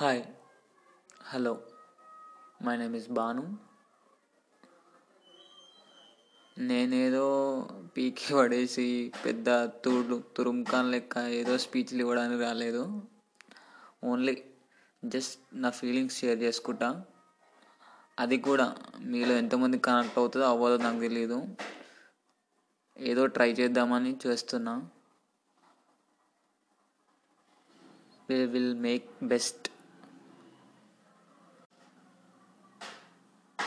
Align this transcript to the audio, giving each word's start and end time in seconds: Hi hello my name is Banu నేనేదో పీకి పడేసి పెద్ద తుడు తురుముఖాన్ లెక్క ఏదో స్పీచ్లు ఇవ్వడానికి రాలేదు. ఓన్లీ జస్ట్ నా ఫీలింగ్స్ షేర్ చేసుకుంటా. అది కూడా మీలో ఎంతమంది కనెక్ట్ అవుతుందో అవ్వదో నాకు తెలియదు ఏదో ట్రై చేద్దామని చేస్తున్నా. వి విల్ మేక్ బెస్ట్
Hi 0.00 0.22
hello 1.22 1.62
my 2.62 2.76
name 2.76 2.96
is 2.96 3.08
Banu 3.08 3.58
నేనేదో 6.58 7.26
పీకి 7.96 8.34
పడేసి 8.34 9.12
పెద్ద 9.24 9.64
తుడు 9.64 10.22
తురుముఖాన్ 10.36 10.90
లెక్క 10.90 11.18
ఏదో 11.18 11.58
స్పీచ్లు 11.58 11.98
ఇవ్వడానికి 11.98 12.42
రాలేదు. 12.42 13.02
ఓన్లీ 14.04 14.44
జస్ట్ 15.04 15.40
నా 15.54 15.70
ఫీలింగ్స్ 15.70 16.18
షేర్ 16.18 16.38
చేసుకుంటా. 16.38 17.04
అది 18.18 18.38
కూడా 18.38 18.76
మీలో 19.00 19.34
ఎంతమంది 19.34 19.78
కనెక్ట్ 19.78 20.18
అవుతుందో 20.18 20.46
అవ్వదో 20.46 20.76
నాకు 20.76 21.00
తెలియదు 21.00 21.56
ఏదో 22.98 23.26
ట్రై 23.26 23.52
చేద్దామని 23.52 24.18
చేస్తున్నా. 24.26 24.90
వి 28.30 28.46
విల్ 28.46 28.74
మేక్ 28.74 29.24
బెస్ట్ 29.24 29.68